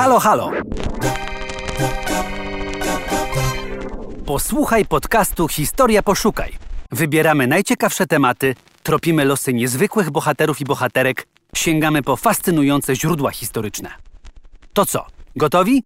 Halo, 0.00 0.18
halo! 0.20 0.50
Posłuchaj 4.26 4.84
podcastu 4.86 5.48
Historia 5.48 6.02
Poszukaj. 6.02 6.58
Wybieramy 6.90 7.46
najciekawsze 7.46 8.06
tematy, 8.06 8.54
tropimy 8.82 9.24
losy 9.24 9.54
niezwykłych 9.54 10.10
bohaterów 10.10 10.60
i 10.60 10.64
bohaterek, 10.64 11.26
sięgamy 11.56 12.02
po 12.02 12.16
fascynujące 12.16 12.96
źródła 12.96 13.30
historyczne. 13.30 13.90
To 14.72 14.86
co, 14.86 15.06
gotowi? 15.36 15.82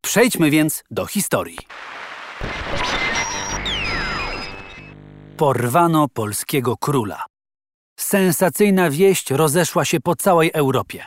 Przejdźmy 0.00 0.50
więc 0.50 0.82
do 0.90 1.06
historii. 1.06 1.58
Porwano 5.36 6.08
polskiego 6.08 6.76
króla. 6.76 7.24
Sensacyjna 7.98 8.90
wieść 8.90 9.30
rozeszła 9.30 9.84
się 9.84 10.00
po 10.00 10.16
całej 10.16 10.50
Europie. 10.54 11.06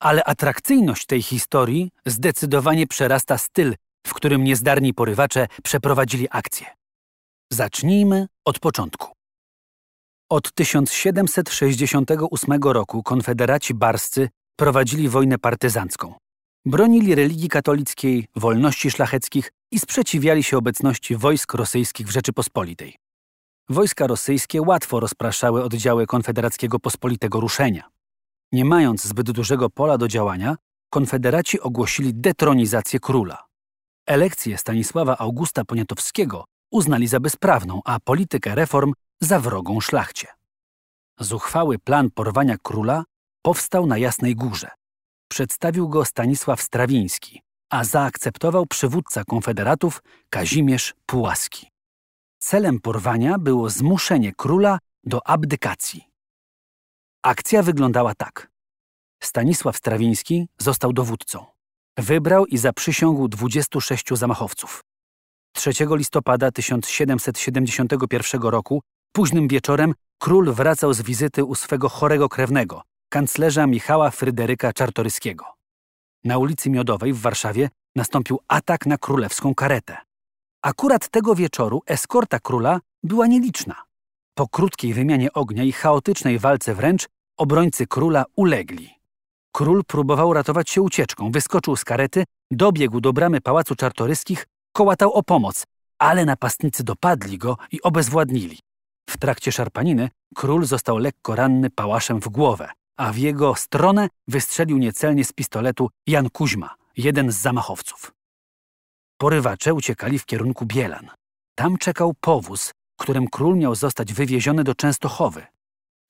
Ale 0.00 0.24
atrakcyjność 0.24 1.06
tej 1.06 1.22
historii 1.22 1.90
zdecydowanie 2.06 2.86
przerasta 2.86 3.38
styl, 3.38 3.74
w 4.06 4.14
którym 4.14 4.44
niezdarni 4.44 4.94
porywacze 4.94 5.46
przeprowadzili 5.62 6.28
akcję. 6.30 6.66
Zacznijmy 7.52 8.26
od 8.44 8.58
początku. 8.58 9.12
Od 10.30 10.52
1768 10.52 12.62
roku 12.62 13.02
konfederaci 13.02 13.74
barscy 13.74 14.28
prowadzili 14.56 15.08
wojnę 15.08 15.38
partyzancką. 15.38 16.14
Bronili 16.64 17.14
religii 17.14 17.48
katolickiej, 17.48 18.28
wolności 18.36 18.90
szlacheckich 18.90 19.52
i 19.70 19.78
sprzeciwiali 19.78 20.42
się 20.42 20.58
obecności 20.58 21.16
wojsk 21.16 21.54
rosyjskich 21.54 22.06
w 22.06 22.10
Rzeczypospolitej. 22.10 22.96
Wojska 23.68 24.06
rosyjskie 24.06 24.62
łatwo 24.62 25.00
rozpraszały 25.00 25.64
oddziały 25.64 26.06
konfederackiego 26.06 26.78
pospolitego 26.78 27.40
ruszenia. 27.40 27.90
Nie 28.52 28.64
mając 28.64 29.04
zbyt 29.04 29.30
dużego 29.30 29.70
pola 29.70 29.98
do 29.98 30.08
działania, 30.08 30.56
konfederaci 30.90 31.60
ogłosili 31.60 32.14
detronizację 32.14 33.00
króla. 33.00 33.44
Elekcję 34.06 34.58
Stanisława 34.58 35.18
Augusta 35.18 35.64
Poniatowskiego 35.64 36.44
uznali 36.70 37.06
za 37.06 37.20
bezprawną, 37.20 37.80
a 37.84 38.00
politykę 38.00 38.54
reform 38.54 38.92
za 39.20 39.40
wrogą 39.40 39.80
szlachcie. 39.80 40.28
Zuchwały 41.20 41.78
plan 41.78 42.10
porwania 42.10 42.56
króla 42.62 43.04
powstał 43.42 43.86
na 43.86 43.98
Jasnej 43.98 44.36
Górze. 44.36 44.70
Przedstawił 45.28 45.88
go 45.88 46.04
Stanisław 46.04 46.62
Strawiński, 46.62 47.42
a 47.70 47.84
zaakceptował 47.84 48.66
przywódca 48.66 49.24
konfederatów 49.24 50.02
Kazimierz 50.30 50.94
Pułaski. 51.06 51.70
Celem 52.38 52.80
porwania 52.80 53.38
było 53.38 53.70
zmuszenie 53.70 54.32
króla 54.32 54.78
do 55.04 55.26
abdykacji. 55.28 56.09
Akcja 57.22 57.62
wyglądała 57.62 58.14
tak. 58.14 58.50
Stanisław 59.22 59.76
Strawiński 59.76 60.48
został 60.58 60.92
dowódcą. 60.92 61.46
Wybrał 61.98 62.46
i 62.46 62.58
zaprzysiągł 62.58 63.28
26 63.28 64.04
zamachowców. 64.12 64.84
3 65.54 65.70
listopada 65.90 66.50
1771 66.52 68.42
roku, 68.42 68.82
późnym 69.12 69.48
wieczorem, 69.48 69.94
król 70.18 70.52
wracał 70.52 70.94
z 70.94 71.02
wizyty 71.02 71.44
u 71.44 71.54
swego 71.54 71.88
chorego 71.88 72.28
krewnego, 72.28 72.82
kanclerza 73.08 73.66
Michała 73.66 74.10
Fryderyka 74.10 74.72
Czartoryskiego. 74.72 75.44
Na 76.24 76.38
ulicy 76.38 76.70
Miodowej 76.70 77.12
w 77.12 77.20
Warszawie 77.20 77.70
nastąpił 77.96 78.40
atak 78.48 78.86
na 78.86 78.98
królewską 78.98 79.54
karetę. 79.54 79.96
Akurat 80.62 81.08
tego 81.08 81.34
wieczoru 81.34 81.82
eskorta 81.86 82.38
króla 82.38 82.80
była 83.02 83.26
nieliczna. 83.26 83.89
Po 84.40 84.48
krótkiej 84.48 84.94
wymianie 84.94 85.32
ognia 85.32 85.64
i 85.64 85.72
chaotycznej 85.72 86.38
walce 86.38 86.74
wręcz 86.74 87.08
obrońcy 87.36 87.86
króla 87.86 88.24
ulegli. 88.36 88.90
Król 89.52 89.84
próbował 89.84 90.32
ratować 90.32 90.70
się 90.70 90.82
ucieczką, 90.82 91.30
wyskoczył 91.30 91.76
z 91.76 91.84
karety, 91.84 92.24
dobiegł 92.50 93.00
do 93.00 93.12
bramy 93.12 93.40
pałacu 93.40 93.76
czartoryskich, 93.76 94.46
kołatał 94.72 95.12
o 95.12 95.22
pomoc, 95.22 95.64
ale 95.98 96.24
napastnicy 96.24 96.84
dopadli 96.84 97.38
go 97.38 97.56
i 97.72 97.82
obezwładnili. 97.82 98.58
W 99.10 99.18
trakcie 99.18 99.52
szarpaniny 99.52 100.08
król 100.34 100.64
został 100.64 100.98
lekko 100.98 101.34
ranny 101.34 101.70
pałaszem 101.70 102.20
w 102.20 102.28
głowę, 102.28 102.68
a 102.96 103.12
w 103.12 103.16
jego 103.16 103.54
stronę 103.54 104.08
wystrzelił 104.28 104.78
niecelnie 104.78 105.24
z 105.24 105.32
pistoletu 105.32 105.90
Jan 106.06 106.30
Kuźma, 106.30 106.74
jeden 106.96 107.32
z 107.32 107.36
zamachowców. 107.36 108.12
Porywacze 109.18 109.74
uciekali 109.74 110.18
w 110.18 110.26
kierunku 110.26 110.66
Bielan. 110.66 111.10
Tam 111.54 111.78
czekał 111.78 112.14
powóz, 112.20 112.72
którym 113.00 113.28
król 113.28 113.56
miał 113.56 113.74
zostać 113.74 114.12
wywieziony 114.12 114.64
do 114.64 114.74
Częstochowy. 114.74 115.46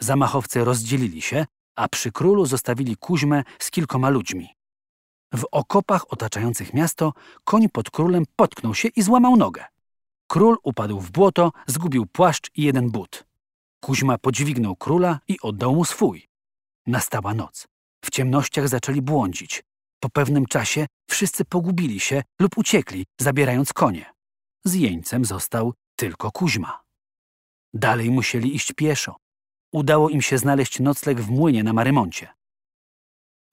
Zamachowcy 0.00 0.64
rozdzielili 0.64 1.22
się, 1.22 1.46
a 1.76 1.88
przy 1.88 2.12
królu 2.12 2.46
zostawili 2.46 2.96
Kuźmę 2.96 3.44
z 3.58 3.70
kilkoma 3.70 4.08
ludźmi. 4.10 4.48
W 5.34 5.44
okopach 5.52 6.12
otaczających 6.12 6.74
miasto 6.74 7.12
koń 7.44 7.68
pod 7.68 7.90
królem 7.90 8.24
potknął 8.36 8.74
się 8.74 8.88
i 8.88 9.02
złamał 9.02 9.36
nogę. 9.36 9.64
Król 10.26 10.56
upadł 10.62 11.00
w 11.00 11.10
błoto, 11.10 11.52
zgubił 11.66 12.06
płaszcz 12.06 12.50
i 12.54 12.62
jeden 12.62 12.90
but. 12.90 13.24
Kuźma 13.80 14.18
podźwignął 14.18 14.76
króla 14.76 15.20
i 15.28 15.36
oddał 15.42 15.74
mu 15.74 15.84
swój. 15.84 16.28
Nastała 16.86 17.34
noc. 17.34 17.68
W 18.04 18.10
ciemnościach 18.10 18.68
zaczęli 18.68 19.02
błądzić. 19.02 19.64
Po 20.00 20.08
pewnym 20.10 20.46
czasie 20.46 20.86
wszyscy 21.10 21.44
pogubili 21.44 22.00
się 22.00 22.22
lub 22.40 22.58
uciekli, 22.58 23.06
zabierając 23.20 23.72
konie. 23.72 24.06
Z 24.64 24.74
jeńcem 24.74 25.24
został 25.24 25.74
tylko 26.00 26.30
Kuźma. 26.30 26.82
Dalej 27.74 28.10
musieli 28.10 28.54
iść 28.54 28.72
pieszo. 28.72 29.16
Udało 29.72 30.08
im 30.08 30.22
się 30.22 30.38
znaleźć 30.38 30.80
nocleg 30.80 31.20
w 31.20 31.30
młynie 31.30 31.62
na 31.64 31.72
Marymoncie. 31.72 32.28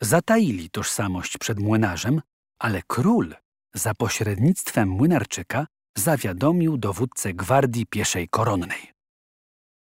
Zataili 0.02 0.70
tożsamość 0.70 1.38
przed 1.38 1.60
młynarzem, 1.60 2.22
ale 2.60 2.82
król 2.88 3.36
za 3.74 3.94
pośrednictwem 3.94 4.90
młynarczyka 4.90 5.68
zawiadomił 5.98 6.78
dowódcę 6.78 7.34
gwardii 7.34 7.86
pieszej 7.86 8.30
koronnej. 8.30 8.94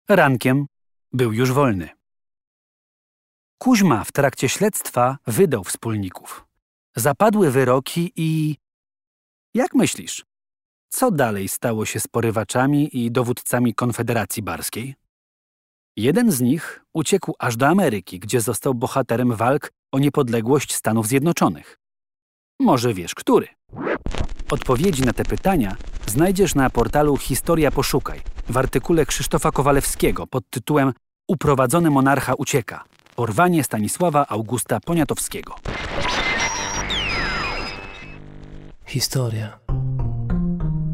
Rankiem 0.10 0.66
był 1.12 1.34
już 1.34 1.52
wolny. 1.52 1.90
Kuźma 3.58 4.04
w 4.04 4.12
trakcie 4.12 4.50
śledztwa 4.50 5.18
wydał 5.28 5.64
wspólników. 5.64 6.46
Zapadły 6.96 7.52
wyroki 7.52 8.12
i... 8.16 8.58
Jak 9.54 9.74
myślisz, 9.76 10.26
co 10.96 11.12
dalej 11.12 11.48
stało 11.48 11.86
się 11.86 12.00
z 12.00 12.08
porywaczami 12.08 12.98
i 12.98 13.12
dowódcami 13.12 13.74
Konfederacji 13.74 14.44
Barskiej? 14.44 14.96
Jeden 15.98 16.32
z 16.32 16.42
nich 16.42 16.86
uciekł 16.94 17.34
aż 17.40 17.58
do 17.58 17.68
Ameryki, 17.68 18.20
gdzie 18.20 18.42
został 18.42 18.74
bohaterem 18.74 19.36
walk 19.36 19.72
o 19.92 20.00
niepodległość 20.00 20.74
Stanów 20.74 21.08
Zjednoczonych. 21.08 21.80
Może 22.60 22.94
wiesz, 22.94 23.16
który? 23.16 23.48
Odpowiedzi 24.52 25.04
na 25.04 25.14
te 25.14 25.26
pytania 25.26 25.76
znajdziesz 26.06 26.56
na 26.56 26.70
portalu 26.70 27.18
Historia 27.18 27.72
Poszukaj 27.72 28.22
w 28.50 28.58
artykule 28.58 29.06
Krzysztofa 29.06 29.52
Kowalewskiego 29.52 30.28
pod 30.28 30.50
tytułem 30.50 30.94
Uprowadzony 31.28 31.90
monarcha 31.90 32.34
ucieka. 32.34 32.84
Porwanie 33.16 33.64
Stanisława 33.64 34.26
Augusta 34.30 34.80
Poniatowskiego. 34.80 35.56
Historia. 38.86 39.63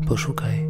Poszukaj. 0.10 0.69